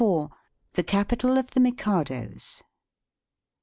[0.73, 2.63] THE CAPITAL OF THE MIZADOS.